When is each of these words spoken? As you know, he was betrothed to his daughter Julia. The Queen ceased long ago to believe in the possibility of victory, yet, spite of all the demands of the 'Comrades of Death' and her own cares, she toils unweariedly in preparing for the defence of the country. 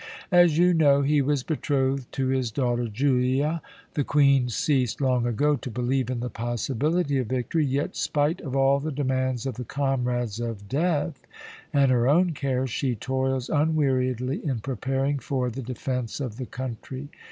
As 0.31 0.57
you 0.57 0.73
know, 0.73 1.03
he 1.03 1.21
was 1.21 1.43
betrothed 1.43 2.11
to 2.13 2.25
his 2.29 2.49
daughter 2.49 2.87
Julia. 2.87 3.61
The 3.93 4.03
Queen 4.03 4.49
ceased 4.49 4.99
long 4.99 5.27
ago 5.27 5.55
to 5.57 5.69
believe 5.69 6.09
in 6.09 6.21
the 6.21 6.29
possibility 6.31 7.19
of 7.19 7.27
victory, 7.27 7.67
yet, 7.67 7.95
spite 7.95 8.41
of 8.41 8.55
all 8.55 8.79
the 8.79 8.91
demands 8.91 9.45
of 9.45 9.57
the 9.57 9.63
'Comrades 9.63 10.39
of 10.39 10.67
Death' 10.67 11.27
and 11.71 11.91
her 11.91 12.09
own 12.09 12.31
cares, 12.31 12.71
she 12.71 12.95
toils 12.95 13.47
unweariedly 13.47 14.43
in 14.43 14.59
preparing 14.61 15.19
for 15.19 15.51
the 15.51 15.61
defence 15.61 16.19
of 16.19 16.37
the 16.37 16.47
country. 16.47 17.09